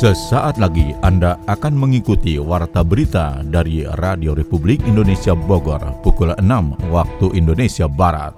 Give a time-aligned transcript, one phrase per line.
[0.00, 7.36] Sesaat lagi Anda akan mengikuti Warta Berita dari Radio Republik Indonesia Bogor pukul 6 waktu
[7.36, 8.32] Indonesia Barat.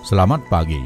[0.00, 0.80] Selamat pagi.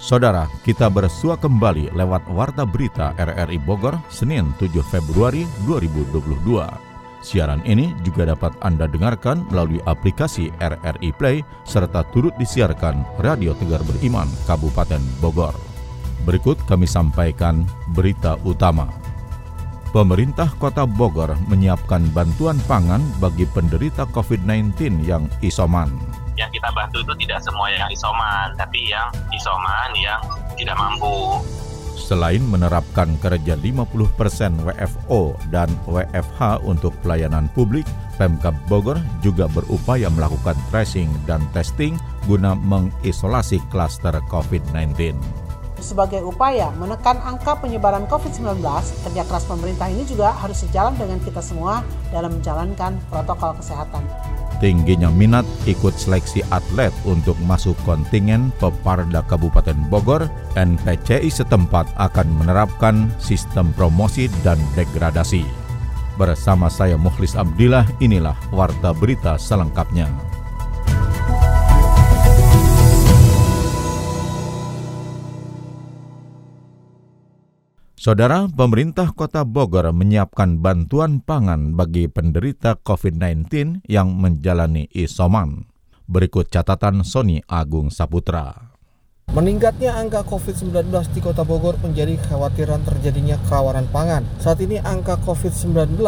[0.00, 6.85] Saudara, kita bersua kembali lewat Warta Berita RRI Bogor Senin 7 Februari 2022.
[7.26, 13.82] Siaran ini juga dapat Anda dengarkan melalui aplikasi RRI Play serta turut disiarkan Radio Tegar
[13.82, 15.58] Beriman Kabupaten Bogor.
[16.22, 17.66] Berikut kami sampaikan
[17.98, 18.86] berita utama.
[19.90, 25.90] Pemerintah Kota Bogor menyiapkan bantuan pangan bagi penderita COVID-19 yang isoman
[26.36, 30.20] yang kita bantu itu tidak semua yang isoman, tapi yang isoman yang
[30.60, 31.40] tidak mampu.
[31.96, 33.88] Selain menerapkan kerja 50%
[34.68, 37.88] WFO dan WFH untuk pelayanan publik,
[38.20, 41.96] Pemkab Bogor juga berupaya melakukan tracing dan testing
[42.28, 45.16] guna mengisolasi klaster COVID-19.
[45.80, 48.64] Sebagai upaya menekan angka penyebaran COVID-19,
[49.08, 54.04] kerja keras pemerintah ini juga harus sejalan dengan kita semua dalam menjalankan protokol kesehatan.
[54.56, 63.12] Tingginya minat ikut seleksi atlet untuk masuk kontingen Peparda Kabupaten Bogor, NPCI setempat akan menerapkan
[63.20, 65.44] sistem promosi dan degradasi.
[66.16, 70.08] Bersama saya Mukhlis Abdillah, inilah Warta Berita selengkapnya.
[78.06, 85.66] Saudara, pemerintah Kota Bogor menyiapkan bantuan pangan bagi penderita COVID-19 yang menjalani isoman.
[86.06, 88.70] Berikut catatan Sony Agung Saputra.
[89.34, 94.22] Meningkatnya angka COVID-19 di Kota Bogor menjadi kekhawatiran terjadinya kerawanan pangan.
[94.38, 95.98] Saat ini angka COVID-19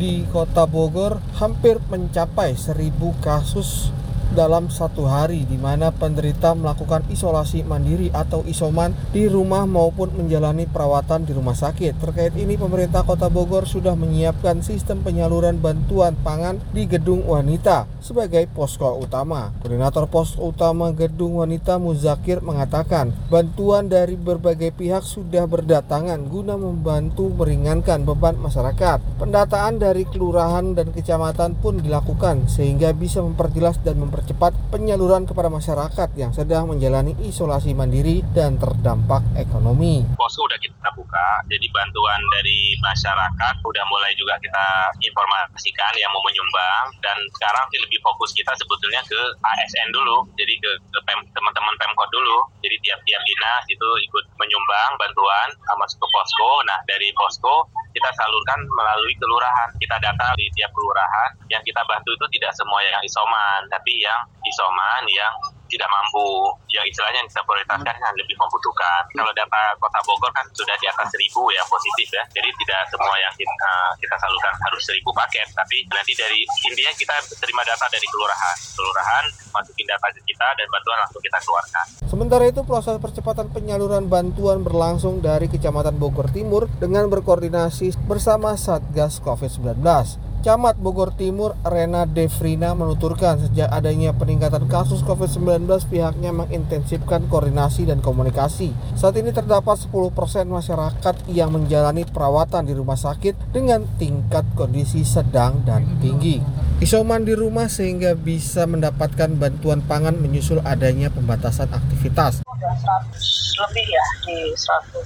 [0.00, 3.92] di Kota Bogor hampir mencapai 1000 kasus
[4.32, 10.64] dalam satu hari di mana penderita melakukan isolasi mandiri atau isoman di rumah maupun menjalani
[10.64, 12.00] perawatan di rumah sakit.
[12.00, 18.48] Terkait ini pemerintah Kota Bogor sudah menyiapkan sistem penyaluran bantuan pangan di Gedung Wanita sebagai
[18.48, 19.52] posko utama.
[19.60, 27.28] Koordinator pos utama Gedung Wanita Muzakir mengatakan bantuan dari berbagai pihak sudah berdatangan guna membantu
[27.28, 29.20] meringankan beban masyarakat.
[29.20, 35.50] Pendataan dari kelurahan dan kecamatan pun dilakukan sehingga bisa memperjelas dan memper mempercepat penyaluran kepada
[35.50, 40.06] masyarakat yang sedang menjalani isolasi mandiri dan terdampak ekonomi.
[40.14, 46.22] Posko udah kita buka, jadi bantuan dari masyarakat udah mulai juga kita informasikan yang mau
[46.22, 52.06] menyumbang dan sekarang lebih fokus kita sebetulnya ke ASN dulu, jadi ke, ke teman-teman Pemkot
[52.14, 52.46] dulu.
[52.62, 55.50] Jadi tiap-tiap dinas itu ikut menyumbang bantuan
[55.82, 56.62] masuk ke posko.
[56.62, 59.68] Nah dari posko kita salurkan melalui kelurahan.
[59.76, 64.22] Kita data di tiap kelurahan yang kita bantu itu tidak semua yang isoman, tapi yang
[64.44, 65.32] isoman yang
[65.72, 69.02] tidak mampu yang istilahnya yang kita prioritaskan yang lebih membutuhkan.
[69.16, 72.24] Kalau data Kota Bogor kan sudah di atas seribu ya positif ya.
[72.36, 75.48] Jadi tidak semua yang kita, kita salurkan harus seribu paket.
[75.56, 78.56] Tapi nanti dari intinya kita terima data dari kelurahan.
[78.76, 79.24] Kelurahan
[79.56, 81.86] masukin data kita dan bantuan langsung kita keluarkan.
[82.04, 89.16] Sementara itu proses percepatan penyaluran bantuan berlangsung dari Kecamatan Bogor Timur dengan berkoordinasi bersama Satgas
[89.24, 90.31] COVID-19.
[90.42, 98.02] Camat Bogor Timur Rena Devrina menuturkan sejak adanya peningkatan kasus COVID-19 pihaknya mengintensifkan koordinasi dan
[98.02, 98.74] komunikasi.
[98.98, 100.02] Saat ini terdapat 10%
[100.50, 106.42] masyarakat yang menjalani perawatan di rumah sakit dengan tingkat kondisi sedang dan tinggi.
[106.82, 112.42] Isoman di rumah sehingga bisa mendapatkan bantuan pangan menyusul adanya pembatasan aktivitas.
[112.62, 115.02] 100 lebih ya di 118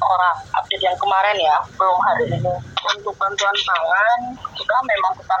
[0.00, 0.36] orang.
[0.56, 2.54] Update yang kemarin ya belum hari ini.
[2.94, 4.20] Untuk bantuan pangan
[4.56, 5.40] kita memang tetap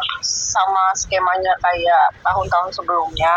[0.54, 3.34] sama skemanya kayak tahun-tahun sebelumnya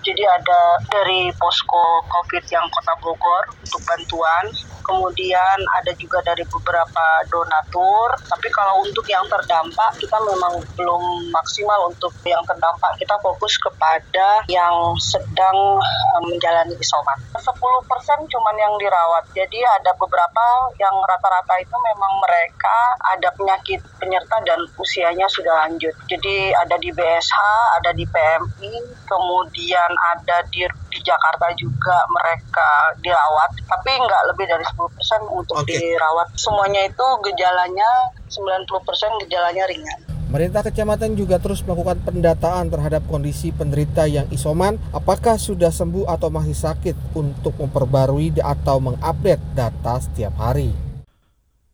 [0.00, 4.48] jadi ada dari posko covid yang kota Bogor untuk bantuan
[4.84, 8.14] kemudian ada juga dari beberapa donatur.
[8.28, 14.44] Tapi kalau untuk yang terdampak kita memang belum maksimal untuk yang terdampak kita fokus kepada
[14.46, 17.18] yang sedang eh, menjalani isoman.
[17.34, 19.24] 10% cuman yang dirawat.
[19.32, 20.44] Jadi ada beberapa
[20.78, 22.78] yang rata-rata itu memang mereka
[23.16, 25.96] ada penyakit penyerta dan usianya sudah lanjut.
[26.06, 27.38] Jadi ada di BSH,
[27.82, 28.72] ada di PMI,
[29.04, 30.62] kemudian ada di
[30.94, 35.74] di Jakarta juga mereka dirawat, tapi nggak lebih dari 10% untuk okay.
[35.74, 36.30] dirawat.
[36.38, 39.98] Semuanya itu gejalanya 90% gejalanya ringan.
[40.34, 46.26] Pemerintah kecamatan juga terus melakukan pendataan terhadap kondisi penderita yang isoman, apakah sudah sembuh atau
[46.26, 50.83] masih sakit untuk memperbarui atau mengupdate data setiap hari.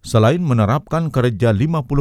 [0.01, 1.93] Selain menerapkan kerja 50%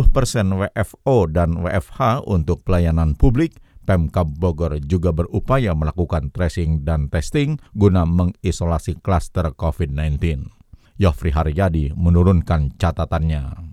[0.55, 8.07] WFO dan WFH untuk pelayanan publik, Pemkab Bogor juga berupaya melakukan tracing dan testing guna
[8.07, 10.47] mengisolasi klaster COVID-19.
[10.95, 13.68] Yofri Haryadi menurunkan catatannya.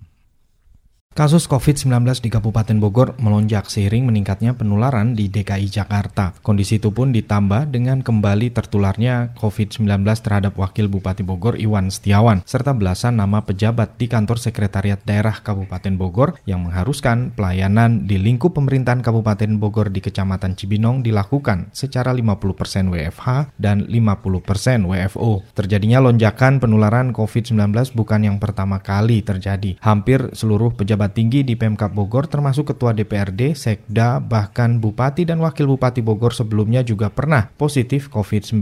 [1.17, 6.37] Kasus COVID-19 di Kabupaten Bogor melonjak seiring meningkatnya penularan di DKI Jakarta.
[6.45, 12.77] Kondisi itu pun ditambah dengan kembali tertularnya COVID-19 terhadap Wakil Bupati Bogor Iwan Setiawan, serta
[12.77, 19.01] belasan nama pejabat di kantor Sekretariat Daerah Kabupaten Bogor yang mengharuskan pelayanan di lingkup pemerintahan
[19.01, 25.41] Kabupaten Bogor di Kecamatan Cibinong dilakukan secara 50% WFH dan 50% WFO.
[25.57, 27.57] Terjadinya lonjakan penularan COVID-19
[27.97, 29.81] bukan yang pertama kali terjadi.
[29.81, 35.39] Hampir seluruh pejabat pejabat tinggi di Pemkap Bogor termasuk Ketua DPRD, Sekda, bahkan Bupati dan
[35.39, 38.59] Wakil Bupati Bogor sebelumnya juga pernah positif COVID-19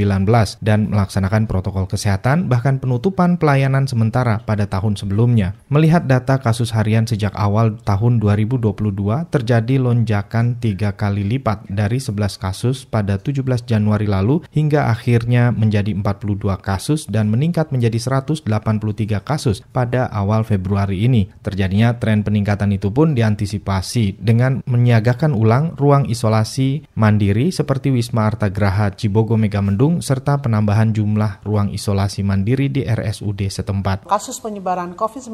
[0.62, 5.58] dan melaksanakan protokol kesehatan bahkan penutupan pelayanan sementara pada tahun sebelumnya.
[5.74, 8.70] Melihat data kasus harian sejak awal tahun 2022
[9.34, 15.98] terjadi lonjakan tiga kali lipat dari 11 kasus pada 17 Januari lalu hingga akhirnya menjadi
[15.98, 18.46] 42 kasus dan meningkat menjadi 183
[19.26, 21.32] kasus pada awal Februari ini.
[21.42, 28.28] Terjadinya tren peningkatan Peningkatan itu pun diantisipasi dengan menyiagakan ulang ruang isolasi mandiri seperti Wisma
[28.28, 34.04] Artagraha Cibogo Megamendung serta penambahan jumlah ruang isolasi mandiri di RSUD setempat.
[34.04, 35.32] Kasus penyebaran COVID-19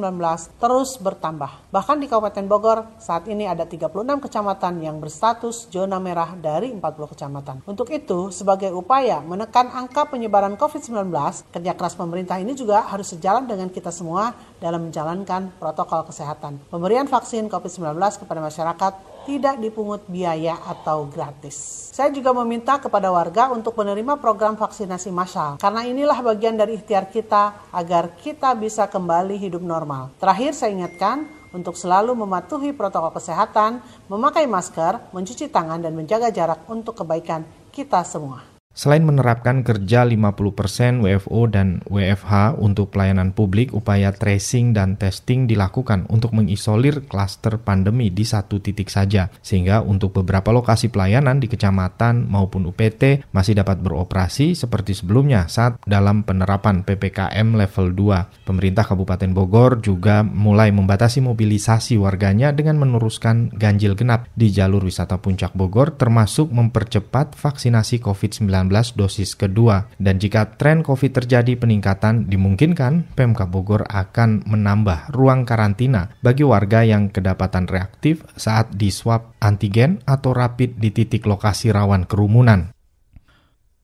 [0.61, 1.73] terus bertambah.
[1.73, 3.89] Bahkan di Kabupaten Bogor saat ini ada 36
[4.21, 6.85] kecamatan yang berstatus zona merah dari 40
[7.17, 7.65] kecamatan.
[7.65, 11.09] Untuk itu, sebagai upaya menekan angka penyebaran COVID-19,
[11.49, 16.61] kerja keras pemerintah ini juga harus sejalan dengan kita semua dalam menjalankan protokol kesehatan.
[16.69, 18.93] Pemerintah Pemberian vaksin COVID-19 kepada masyarakat
[19.23, 21.87] tidak dipungut biaya atau gratis.
[21.95, 27.07] Saya juga meminta kepada warga untuk menerima program vaksinasi massal karena inilah bagian dari ikhtiar
[27.07, 30.11] kita agar kita bisa kembali hidup normal.
[30.19, 33.79] Terakhir saya ingatkan untuk selalu mematuhi protokol kesehatan,
[34.11, 38.50] memakai masker, mencuci tangan dan menjaga jarak untuk kebaikan kita semua.
[38.71, 46.07] Selain menerapkan kerja 50% WFO dan WFH untuk pelayanan publik, upaya tracing dan testing dilakukan
[46.07, 52.31] untuk mengisolir klaster pandemi di satu titik saja, sehingga untuk beberapa lokasi pelayanan di kecamatan
[52.31, 58.47] maupun UPT masih dapat beroperasi seperti sebelumnya saat dalam penerapan PPKM level 2.
[58.47, 65.19] Pemerintah Kabupaten Bogor juga mulai membatasi mobilisasi warganya dengan meneruskan ganjil genap di jalur wisata
[65.19, 69.87] Puncak Bogor termasuk mempercepat vaksinasi COVID-19 dosis kedua.
[69.95, 76.83] Dan jika tren COVID terjadi peningkatan, dimungkinkan Pemkab Bogor akan menambah ruang karantina bagi warga
[76.83, 82.75] yang kedapatan reaktif saat di swab antigen atau rapid di titik lokasi rawan kerumunan.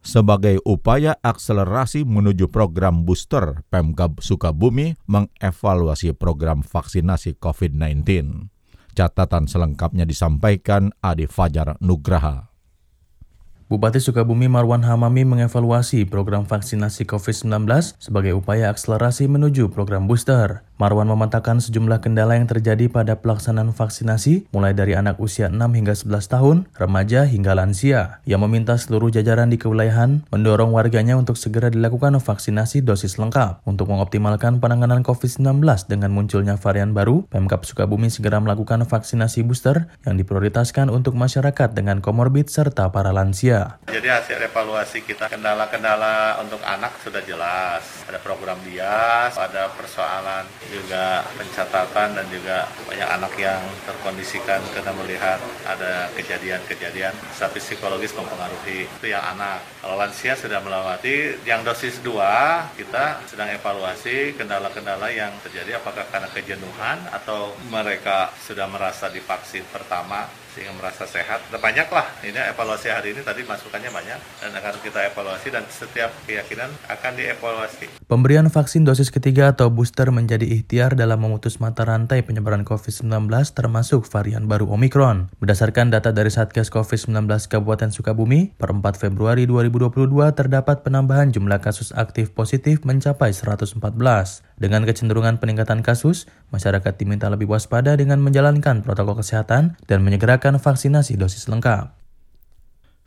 [0.07, 8.07] Sebagai upaya akselerasi menuju program booster, Pemkab Sukabumi mengevaluasi program vaksinasi COVID-19.
[8.95, 12.56] Catatan selengkapnya disampaikan Adi Fajar Nugraha.
[13.67, 17.67] Bupati Sukabumi Marwan Hamami mengevaluasi program vaksinasi COVID-19
[17.99, 20.63] sebagai upaya akselerasi menuju program booster.
[20.77, 25.97] Marwan mematakan sejumlah kendala yang terjadi pada pelaksanaan vaksinasi mulai dari anak usia 6 hingga
[25.97, 28.21] 11 tahun, remaja hingga lansia.
[28.29, 33.65] Ia meminta seluruh jajaran di kewilayahan mendorong warganya untuk segera dilakukan vaksinasi dosis lengkap.
[33.65, 40.13] Untuk mengoptimalkan penanganan COVID-19 dengan munculnya varian baru, Pemkap Sukabumi segera melakukan vaksinasi booster yang
[40.13, 43.81] diprioritaskan untuk masyarakat dengan komorbid serta para lansia.
[43.89, 47.81] Jadi hasil evaluasi kita kendala-kendala untuk anak sudah jelas.
[48.05, 55.39] Ada program bias, ada persoalan juga pencatatan dan juga banyak anak yang terkondisikan karena melihat
[55.63, 59.63] ada kejadian-kejadian tapi psikologis mempengaruhi itu yang anak.
[59.81, 66.29] Kalau lansia sudah melewati yang dosis 2 kita sedang evaluasi kendala-kendala yang terjadi apakah karena
[66.31, 71.45] kejenuhan atau mereka sudah merasa divaksin pertama sehingga merasa sehat.
[71.53, 76.09] Banyak lah, ini evaluasi hari ini tadi masukannya banyak dan akan kita evaluasi dan setiap
[76.25, 78.01] keyakinan akan dievaluasi.
[78.09, 84.09] Pemberian vaksin dosis ketiga atau booster menjadi ikhtiar dalam memutus mata rantai penyebaran COVID-19 termasuk
[84.09, 85.29] varian baru Omikron.
[85.37, 91.93] Berdasarkan data dari Satgas COVID-19 Kabupaten Sukabumi, per 4 Februari 2022 terdapat penambahan jumlah kasus
[91.93, 94.46] aktif positif mencapai 114.
[94.57, 101.13] Dengan kecenderungan peningkatan kasus, masyarakat diminta lebih waspada dengan menjalankan protokol kesehatan dan menyegerakan vaksinasi
[101.13, 101.93] dosis lengkap.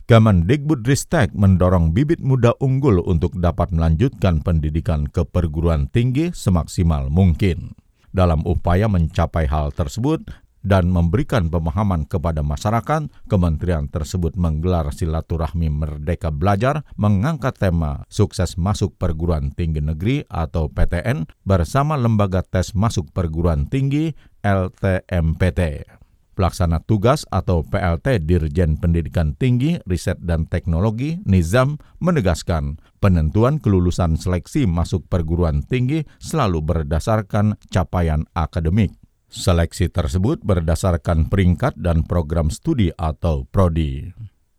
[0.07, 7.75] Kemendikbudristek mendorong bibit muda unggul untuk dapat melanjutkan pendidikan ke perguruan tinggi semaksimal mungkin.
[8.11, 10.23] Dalam upaya mencapai hal tersebut,
[10.61, 18.97] dan memberikan pemahaman kepada masyarakat, kementerian tersebut menggelar silaturahmi Merdeka Belajar mengangkat tema Sukses Masuk
[18.97, 24.13] Perguruan Tinggi Negeri atau PTN bersama Lembaga Tes Masuk Perguruan Tinggi
[24.45, 25.85] LTMPT.
[26.31, 34.63] Pelaksana Tugas atau PLT Dirjen Pendidikan Tinggi, Riset dan Teknologi Nizam menegaskan penentuan kelulusan seleksi
[34.63, 39.00] masuk perguruan tinggi selalu berdasarkan capaian akademik.
[39.31, 44.11] Seleksi tersebut berdasarkan peringkat dan program studi atau prodi.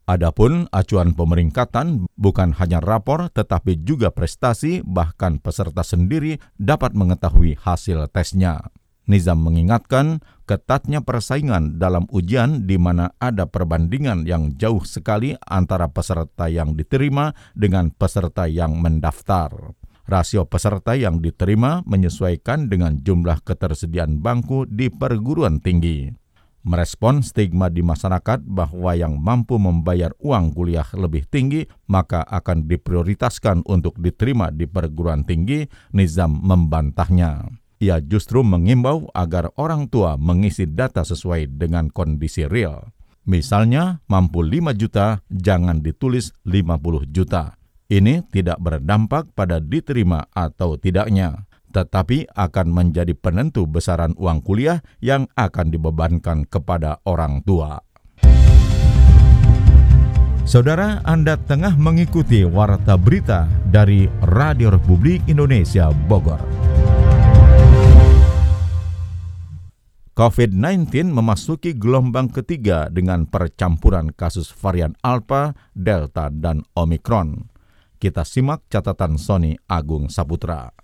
[0.09, 8.09] Adapun acuan pemeringkatan bukan hanya rapor tetapi juga prestasi bahkan peserta sendiri dapat mengetahui hasil
[8.17, 8.73] tesnya.
[9.05, 16.49] Nizam mengingatkan ketatnya persaingan dalam ujian di mana ada perbandingan yang jauh sekali antara peserta
[16.49, 19.77] yang diterima dengan peserta yang mendaftar.
[20.07, 26.11] Rasio peserta yang diterima menyesuaikan dengan jumlah ketersediaan bangku di perguruan tinggi.
[26.63, 33.67] Merespon stigma di masyarakat bahwa yang mampu membayar uang kuliah lebih tinggi maka akan diprioritaskan
[33.67, 37.51] untuk diterima di perguruan tinggi, Nizam membantahnya.
[37.83, 42.95] Ia justru mengimbau agar orang tua mengisi data sesuai dengan kondisi real.
[43.27, 47.59] Misalnya, mampu 5 juta, jangan ditulis 50 juta.
[47.93, 51.45] Ini tidak berdampak pada diterima atau tidaknya,
[51.77, 57.85] tetapi akan menjadi penentu besaran uang kuliah yang akan dibebankan kepada orang tua.
[60.49, 66.41] Saudara, Anda tengah mengikuti Warta Berita dari Radio Republik Indonesia Bogor.
[70.17, 77.52] COVID-19 memasuki gelombang ketiga dengan percampuran kasus varian Alpha, Delta, dan Omicron.
[78.03, 80.75] Kita simak catatan Sony Agung Saputra.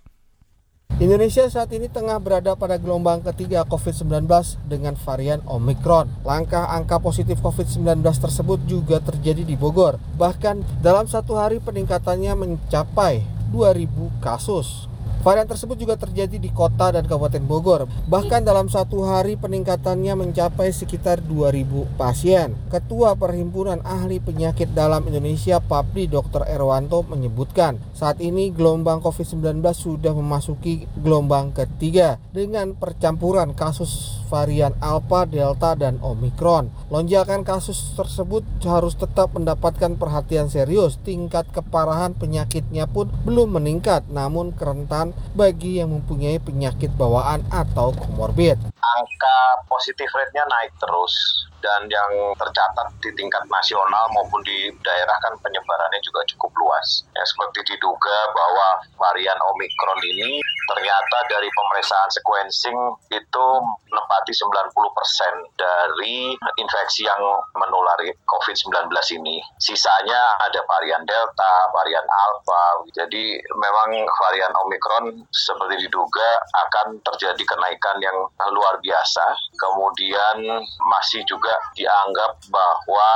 [1.03, 4.23] Indonesia saat ini tengah berada pada gelombang ketiga COVID-19
[4.71, 6.07] dengan varian Omicron.
[6.23, 9.99] Langkah angka positif COVID-19 tersebut juga terjadi di Bogor.
[10.15, 14.88] Bahkan dalam satu hari peningkatannya mencapai 2.000 kasus.
[15.19, 17.91] Varian tersebut juga terjadi di kota dan Kabupaten Bogor.
[18.07, 22.55] Bahkan dalam satu hari peningkatannya mencapai sekitar 2000 pasien.
[22.71, 26.47] Ketua Perhimpunan Ahli Penyakit Dalam Indonesia Papdi Dr.
[26.47, 35.25] Erwanto menyebutkan saat ini gelombang COVID-19 sudah memasuki gelombang ketiga dengan percampuran kasus varian Alpha,
[35.25, 36.69] Delta, dan Omicron.
[36.93, 41.01] Lonjakan kasus tersebut harus tetap mendapatkan perhatian serius.
[41.01, 48.57] Tingkat keparahan penyakitnya pun belum meningkat namun kerentan bagi yang mempunyai penyakit bawaan atau komorbid.
[48.79, 49.37] Angka
[49.67, 51.13] positif rate-nya naik terus
[51.59, 57.03] dan yang tercatat di tingkat nasional maupun di daerah kan penyebarannya juga cukup luas.
[57.15, 58.67] Ya, seperti diduga bahwa
[58.99, 60.39] varian Omicron ini
[60.69, 62.77] ternyata dari pemeriksaan sequencing
[63.09, 63.47] itu
[63.89, 67.21] menempati 90% dari infeksi yang
[67.57, 68.85] menulari COVID-19
[69.17, 69.41] ini.
[69.57, 72.85] Sisanya ada varian Delta, varian Alpha.
[72.93, 76.37] Jadi memang varian Omicron seperti diduga
[76.67, 78.17] akan terjadi kenaikan yang
[78.53, 79.25] luar biasa.
[79.57, 83.09] Kemudian masih juga juga dianggap bahwa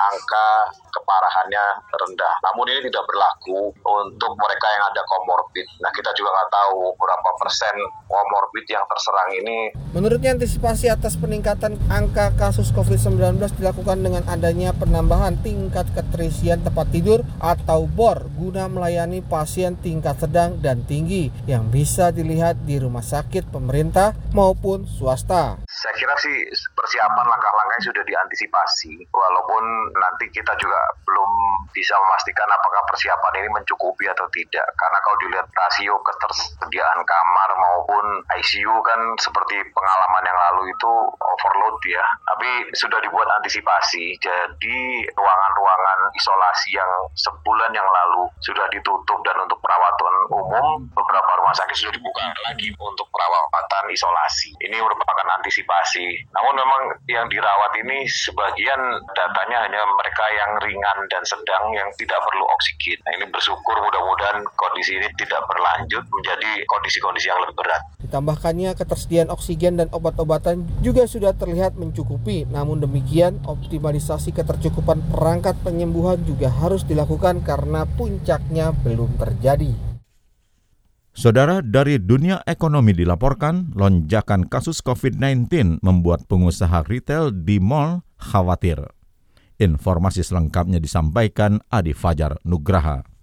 [0.00, 0.48] angka
[0.88, 2.34] keparahannya rendah.
[2.48, 5.66] Namun ini tidak berlaku untuk mereka yang ada komorbid.
[5.84, 7.74] Nah kita juga nggak tahu berapa persen
[8.08, 9.58] komorbid yang terserang ini.
[9.92, 17.20] Menurutnya antisipasi atas peningkatan angka kasus COVID-19 dilakukan dengan adanya penambahan tingkat keterisian tempat tidur
[17.42, 23.50] atau BOR guna melayani pasien tingkat sedang dan tinggi yang bisa dilihat di rumah sakit
[23.50, 25.58] pemerintah maupun swasta.
[25.84, 26.32] Saya kira sih
[26.72, 31.30] persiapan langkah-langkahnya sudah diantisipasi, walaupun nanti kita juga belum
[31.76, 34.64] bisa memastikan apakah persiapan ini mencukupi atau tidak.
[34.80, 41.76] Karena kalau dilihat rasio ketersediaan kamar maupun ICU kan seperti pengalaman yang lalu itu overload
[41.84, 42.04] ya.
[42.32, 44.80] Tapi sudah dibuat antisipasi, jadi
[45.12, 51.76] ruangan-ruangan isolasi yang sebulan yang lalu sudah ditutup dan untuk perawatan umum beberapa rumah sakit
[51.76, 54.56] sudah dibuka lagi untuk perawatan isolasi.
[54.64, 55.73] Ini merupakan antisipasi.
[56.32, 58.80] Namun memang yang dirawat ini sebagian
[59.12, 62.98] datanya hanya mereka yang ringan dan sedang yang tidak perlu oksigen.
[63.04, 67.82] Nah ini bersyukur mudah-mudahan kondisi ini tidak berlanjut menjadi kondisi-kondisi yang lebih berat.
[68.00, 72.48] Ditambahkannya ketersediaan oksigen dan obat-obatan juga sudah terlihat mencukupi.
[72.48, 79.83] Namun demikian, optimalisasi ketercukupan perangkat penyembuhan juga harus dilakukan karena puncaknya belum terjadi.
[81.14, 88.82] Saudara dari dunia ekonomi dilaporkan lonjakan kasus COVID-19 membuat pengusaha retail di mall khawatir.
[89.62, 93.13] Informasi selengkapnya disampaikan Adi Fajar Nugraha.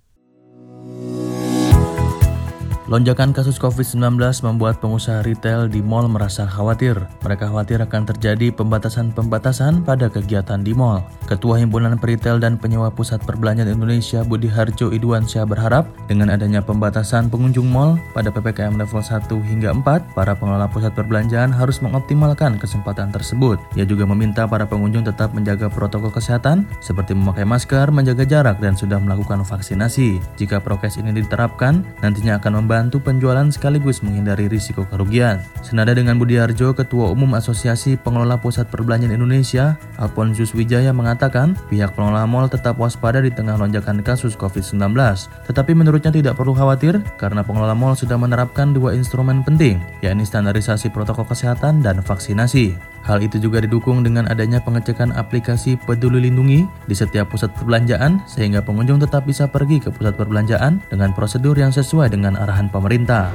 [2.92, 7.00] Lonjakan kasus COVID-19 membuat pengusaha retail di mal merasa khawatir.
[7.24, 11.00] Mereka khawatir akan terjadi pembatasan-pembatasan pada kegiatan di mal.
[11.24, 17.32] Ketua Himpunan Peritel dan Penyewa Pusat Perbelanjaan Indonesia Budi Harjo Idwansyah berharap dengan adanya pembatasan
[17.32, 23.08] pengunjung mal pada PPKM level 1 hingga 4, para pengelola pusat perbelanjaan harus mengoptimalkan kesempatan
[23.16, 23.56] tersebut.
[23.80, 28.76] Ia juga meminta para pengunjung tetap menjaga protokol kesehatan seperti memakai masker, menjaga jarak, dan
[28.76, 30.20] sudah melakukan vaksinasi.
[30.36, 35.38] Jika prokes ini diterapkan, nantinya akan membantu membantu penjualan sekaligus menghindari risiko kerugian.
[35.62, 41.94] Senada dengan Budi Harjo, Ketua Umum Asosiasi Pengelola Pusat Perbelanjaan Indonesia, Alfonsus Wijaya mengatakan pihak
[41.94, 44.98] pengelola mal tetap waspada di tengah lonjakan kasus COVID-19.
[45.46, 50.90] Tetapi menurutnya tidak perlu khawatir karena pengelola mal sudah menerapkan dua instrumen penting, yakni standarisasi
[50.90, 52.91] protokol kesehatan dan vaksinasi.
[53.02, 58.62] Hal itu juga didukung dengan adanya pengecekan aplikasi Peduli Lindungi di setiap pusat perbelanjaan sehingga
[58.62, 63.34] pengunjung tetap bisa pergi ke pusat perbelanjaan dengan prosedur yang sesuai dengan arahan pemerintah.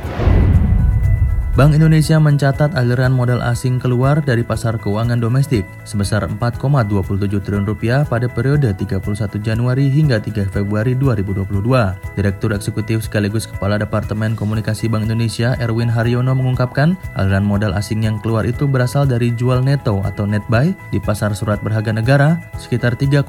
[1.57, 8.05] Bank Indonesia mencatat aliran modal asing keluar dari pasar keuangan domestik sebesar 4,27 triliun rupiah
[8.05, 9.01] pada periode 31
[9.41, 11.49] Januari hingga 3 Februari 2022.
[12.13, 18.21] Direktur Eksekutif sekaligus Kepala Departemen Komunikasi Bank Indonesia Erwin Haryono mengungkapkan aliran modal asing yang
[18.21, 23.01] keluar itu berasal dari jual neto atau net buy di pasar surat berharga negara sekitar
[23.01, 23.25] 3,59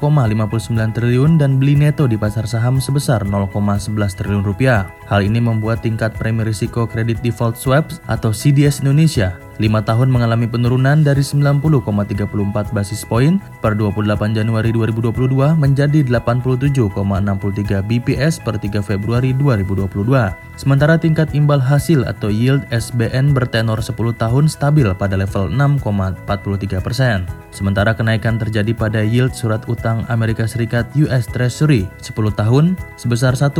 [0.92, 3.88] triliun dan beli neto di pasar saham sebesar 0,11
[4.20, 4.97] triliun rupiah.
[5.08, 10.46] Hal ini membuat tingkat premi risiko kredit default swaps atau CDS Indonesia 5 tahun mengalami
[10.46, 19.34] penurunan dari 90,34 basis poin per 28 Januari 2022 menjadi 87,63 BPS per 3 Februari
[19.34, 20.06] 2022.
[20.54, 27.26] Sementara tingkat imbal hasil atau yield SBN bertenor 10 tahun stabil pada level 6,43 persen.
[27.50, 33.58] Sementara kenaikan terjadi pada yield surat utang Amerika Serikat US Treasury 10 tahun sebesar 1,831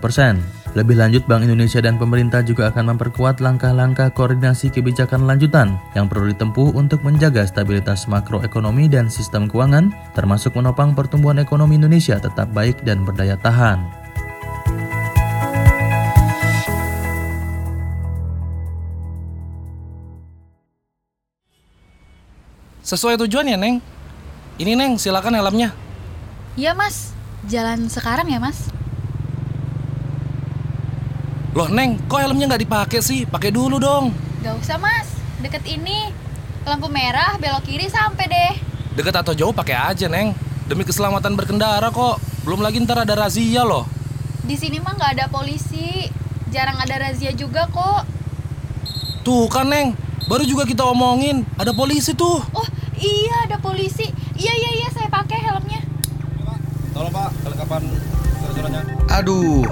[0.00, 0.40] persen.
[0.72, 6.06] Lebih lanjut, Bank Indonesia dan pemerintah juga akan memperkuat langkah-langkah koordinasi kebijakan kebijakan lanjutan yang
[6.06, 12.46] perlu ditempuh untuk menjaga stabilitas makroekonomi dan sistem keuangan, termasuk menopang pertumbuhan ekonomi Indonesia tetap
[12.54, 13.82] baik dan berdaya tahan.
[22.86, 23.82] Sesuai tujuan ya, Neng?
[24.62, 25.74] Ini, Neng, silakan helmnya.
[26.54, 27.10] Iya, Mas.
[27.50, 28.70] Jalan sekarang ya, Mas?
[31.58, 33.26] Loh, Neng, kok helmnya nggak dipakai sih?
[33.26, 34.14] Pakai dulu dong.
[34.46, 35.10] Gak usah mas,
[35.42, 36.14] deket ini.
[36.62, 38.54] Lampu merah, belok kiri sampai deh.
[38.94, 40.38] Deket atau jauh pakai aja, Neng.
[40.70, 42.22] Demi keselamatan berkendara kok.
[42.46, 43.90] Belum lagi ntar ada razia loh.
[44.46, 46.06] Di sini mah nggak ada polisi.
[46.54, 48.06] Jarang ada razia juga kok.
[49.26, 49.98] Tuh kan, Neng.
[50.30, 52.38] Baru juga kita omongin, ada polisi tuh.
[52.54, 52.68] Oh,
[53.02, 54.06] iya ada polisi.
[54.38, 55.82] Iya, iya, iya, saya pakai helmnya.
[56.94, 57.82] Tolong, Pak, kelengkapan
[58.38, 58.82] surat-suratnya.
[59.10, 59.66] Aduh,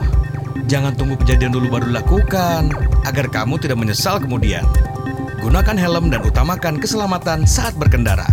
[0.70, 2.70] Jangan tunggu kejadian dulu baru dilakukan,
[3.02, 4.62] agar kamu tidak menyesal kemudian.
[5.42, 8.26] Gunakan helm dan utamakan keselamatan saat berkendara.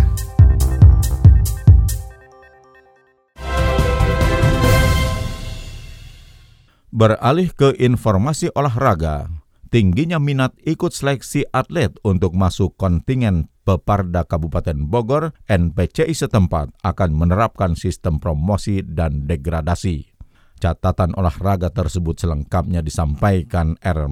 [6.93, 9.25] Beralih ke informasi olahraga,
[9.73, 17.73] tingginya minat ikut seleksi atlet untuk masuk kontingen Peparda Kabupaten Bogor, NPCI setempat akan menerapkan
[17.73, 20.10] sistem promosi dan degradasi.
[20.61, 24.05] Catatan olahraga tersebut selengkapnya disampaikan R.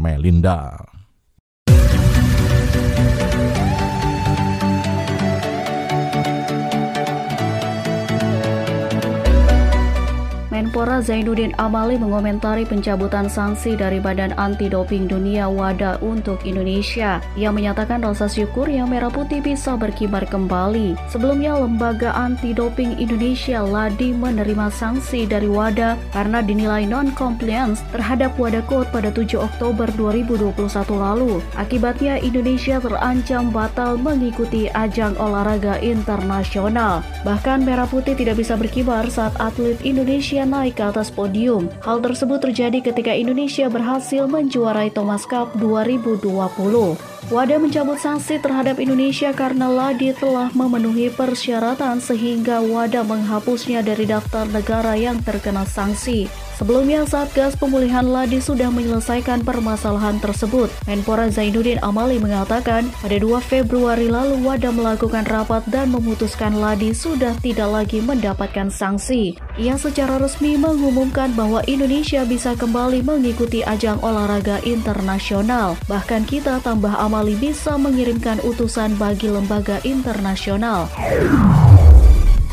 [10.60, 10.70] Melinda.
[10.70, 17.24] Menpora Zainuddin Amali mengomentari pencabutan sanksi dari Badan Anti Doping Dunia WADA untuk Indonesia.
[17.40, 21.00] Ia menyatakan rasa syukur yang merah putih bisa berkibar kembali.
[21.08, 28.62] Sebelumnya Lembaga Anti Doping Indonesia LADI menerima sanksi dari WADA karena dinilai non-compliance terhadap WADA
[28.68, 30.54] Code pada 7 Oktober 2021
[30.96, 31.40] lalu.
[31.56, 37.02] Akibatnya Indonesia terancam batal mengikuti ajang olahraga internasional.
[37.24, 41.70] Bahkan merah putih tidak bisa berkibar saat atlet Indonesia naik ke atas podium.
[41.86, 47.19] Hal tersebut terjadi ketika Indonesia berhasil menjuarai Thomas Cup 2020.
[47.30, 54.50] WADA mencabut sanksi terhadap Indonesia karena Ladi telah memenuhi persyaratan sehingga WADA menghapusnya dari daftar
[54.50, 56.26] negara yang terkena sanksi.
[56.60, 60.68] Sebelumnya, Satgas Pemulihan Ladi sudah menyelesaikan permasalahan tersebut.
[60.92, 67.32] Menpora Zainuddin Amali mengatakan, pada 2 Februari lalu WADA melakukan rapat dan memutuskan Ladi sudah
[67.40, 69.40] tidak lagi mendapatkan sanksi.
[69.56, 75.80] Ia secara resmi mengumumkan bahwa Indonesia bisa kembali mengikuti ajang olahraga internasional.
[75.88, 80.88] Bahkan kita tambah Amali bisa mengirimkan utusan bagi lembaga internasional.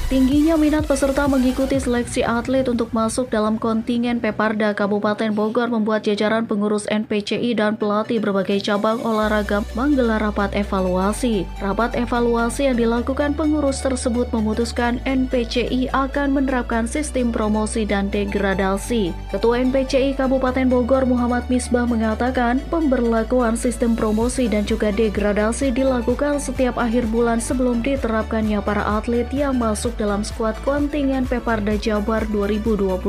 [0.06, 6.46] Tingginya minat peserta mengikuti seleksi atlet untuk masuk dalam kontingen Peparda Kabupaten Bogor membuat jajaran
[6.46, 11.42] pengurus NPCI dan pelatih berbagai cabang olahraga menggelar rapat evaluasi.
[11.58, 19.10] Rapat evaluasi yang dilakukan pengurus tersebut memutuskan NPCI akan menerapkan sistem promosi dan degradasi.
[19.34, 26.78] Ketua NPCI Kabupaten Bogor Muhammad Misbah mengatakan pemberlakuan sistem promosi dan juga degradasi dilakukan setiap
[26.78, 33.00] akhir bulan sebelum diterapkannya para atlet yang masuk dalam skuad kontingen Peparda Jabar 2022.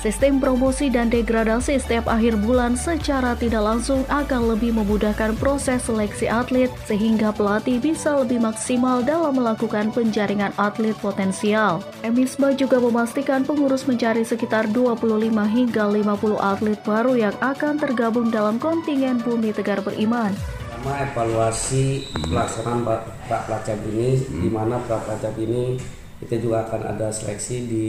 [0.00, 6.24] Sistem promosi dan degradasi setiap akhir bulan secara tidak langsung akan lebih memudahkan proses seleksi
[6.24, 11.84] atlet sehingga pelatih bisa lebih maksimal dalam melakukan penjaringan atlet potensial.
[12.00, 15.20] Emisma juga memastikan pengurus mencari sekitar 25
[15.52, 20.32] hingga 50 atlet baru yang akan tergabung dalam kontingen Bumi Tegar Beriman
[20.80, 22.80] pertama evaluasi pelaksanaan
[23.28, 25.76] Pak ini di mana Pak ini
[26.20, 27.86] kita juga akan ada seleksi di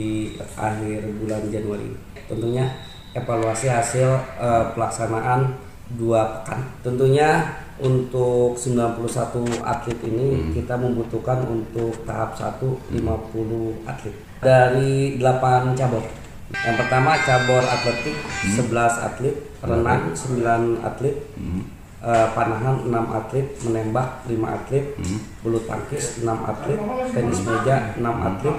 [0.56, 1.92] akhir bulan Januari.
[2.24, 2.64] Tentunya
[3.12, 4.08] evaluasi hasil
[4.40, 5.52] uh, pelaksanaan
[5.92, 6.64] dua pekan.
[6.80, 10.50] Tentunya untuk 91 atlet ini hmm.
[10.56, 12.62] kita membutuhkan untuk tahap 1
[12.96, 16.04] 50 atlet dari 8 cabur.
[16.52, 18.56] Yang pertama cabur atletik hmm.
[18.72, 25.18] 11 atlet, renang 9 atlet, hmm uh, panahan 6 atlet, menembak 5 atlet, hmm.
[25.40, 26.80] bulu tangkis 6 atlet,
[27.14, 28.56] tenis meja 6 atlet,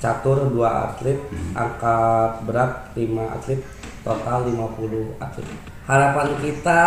[0.00, 1.52] catur 2 atlet, hmm.
[1.54, 3.60] angkat berat 5 atlet,
[4.00, 5.46] total 50 atlet.
[5.84, 6.80] Harapan kita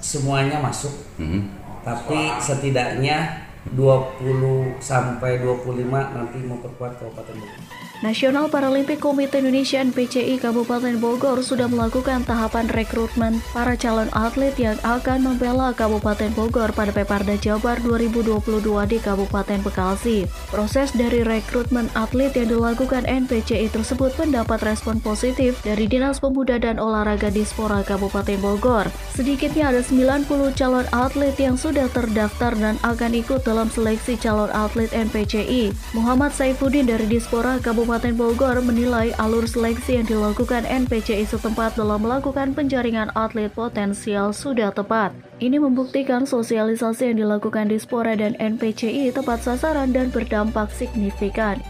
[0.00, 0.94] semuanya masuk.
[1.20, 1.52] Hmm.
[1.84, 7.87] Tapi setidaknya 20 sampai 25 nanti memperkuat Kabupaten Bogor.
[7.98, 14.78] Nasional Paralimpik Komite Indonesia NPCI Kabupaten Bogor sudah melakukan tahapan rekrutmen para calon atlet yang
[14.86, 18.38] akan membela Kabupaten Bogor pada Peparda Jabar 2022
[18.86, 20.30] di Kabupaten Bekasi.
[20.46, 26.78] Proses dari rekrutmen atlet yang dilakukan NPCI tersebut mendapat respon positif dari Dinas Pemuda dan
[26.78, 28.86] Olahraga Dispora Kabupaten Bogor.
[29.10, 34.94] Sedikitnya ada 90 calon atlet yang sudah terdaftar dan akan ikut dalam seleksi calon atlet
[34.94, 35.74] NPCI.
[35.98, 42.04] Muhammad Saifuddin dari Dispora Kabupaten Kabupaten Bogor menilai alur seleksi yang dilakukan NPCI setempat dalam
[42.04, 45.16] melakukan penjaringan atlet potensial sudah tepat.
[45.40, 51.64] Ini membuktikan sosialisasi yang dilakukan di Spora dan NPCI tepat sasaran dan berdampak signifikan.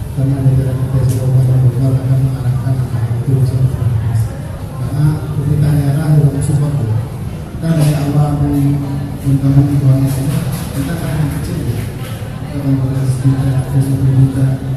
[14.19, 14.68] kita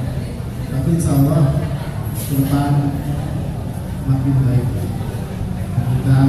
[0.91, 1.55] tapi insya Allah
[2.19, 2.73] ke depan
[4.11, 4.67] makin baik.
[6.03, 6.27] Dan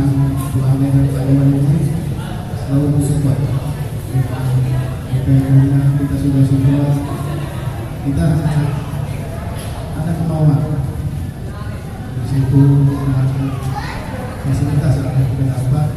[0.55, 1.79] Tuhan yang kalian ini
[2.63, 3.39] selalu bersumpah.
[5.11, 6.95] PPN-nya kita sudah semua
[8.07, 8.27] kita
[9.99, 10.63] ada kemauan
[12.15, 12.63] di situ
[14.47, 15.89] fasilitas yang kita dapat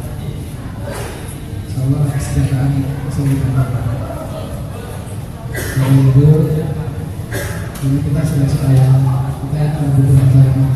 [1.70, 3.84] insya Allah kesejahteraan bisa kita dapat
[7.84, 8.88] ini kita sudah sekaya
[9.36, 10.70] kita akan butuh pelajaran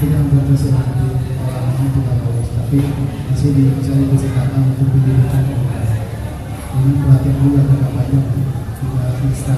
[0.00, 1.08] kita membatasi nanti
[1.44, 2.78] orang kita lulus tapi
[3.28, 5.44] masih di misalnya kesehatan untuk pendidikan
[6.74, 8.24] ini pelatihan juga tidak banyak
[8.82, 9.56] tidak bisa.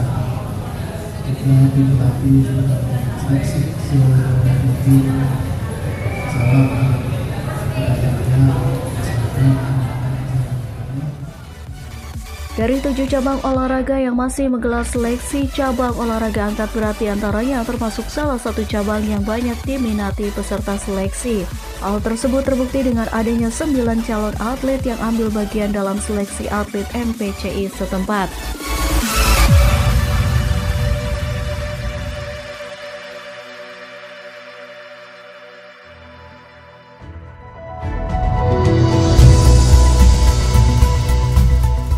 [1.26, 2.38] Kita dilatih
[3.18, 4.36] seleksi seluruh
[6.30, 6.66] salam.
[7.74, 8.85] Kesehatan
[12.56, 18.08] dari tujuh cabang olahraga yang masih menggelar seleksi cabang olahraga angkat berat di antaranya termasuk
[18.08, 21.44] salah satu cabang yang banyak diminati peserta seleksi.
[21.84, 27.68] Hal tersebut terbukti dengan adanya sembilan calon atlet yang ambil bagian dalam seleksi atlet MPCI
[27.76, 28.32] setempat.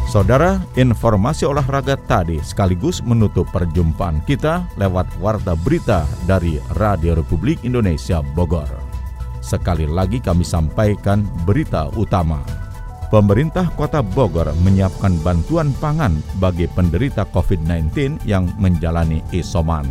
[0.09, 8.25] Saudara, informasi olahraga tadi sekaligus menutup perjumpaan kita lewat Warta Berita dari Radio Republik Indonesia
[8.33, 8.73] Bogor.
[9.45, 12.41] Sekali lagi kami sampaikan berita utama.
[13.13, 19.85] Pemerintah Kota Bogor menyiapkan bantuan pangan bagi penderita COVID-19 yang menjalani isoman.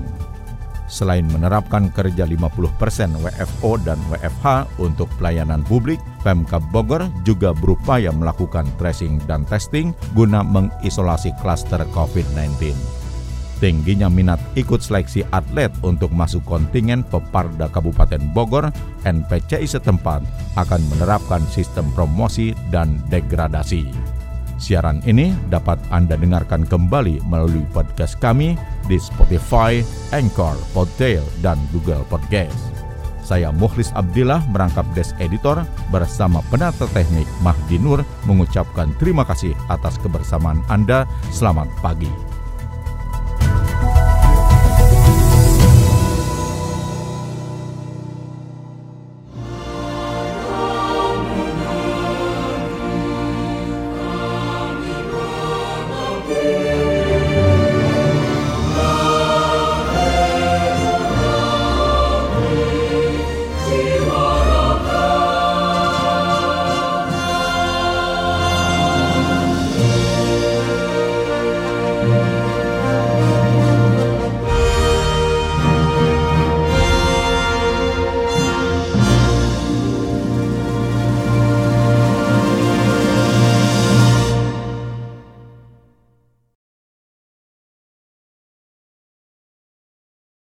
[0.88, 8.63] Selain menerapkan kerja 50% WFO dan WFH untuk pelayanan publik, Pemkab Bogor juga berupaya melakukan
[8.80, 12.71] tracing dan testing guna mengisolasi klaster COVID-19.
[13.58, 18.69] Tingginya minat ikut seleksi atlet untuk masuk kontingen Peparda Kabupaten Bogor,
[19.04, 20.21] NPCI setempat
[20.56, 23.89] akan menerapkan sistem promosi dan degradasi.
[24.58, 29.84] Siaran ini dapat Anda dengarkan kembali melalui podcast kami di Spotify,
[30.15, 32.73] Anchor, Podtail, dan Google Podcast.
[33.28, 40.00] Saya Mukhlis Abdillah merangkap Des Editor bersama penata teknik Mahdi Nur mengucapkan terima kasih atas
[40.00, 41.04] kebersamaan Anda.
[41.36, 42.26] Selamat pagi.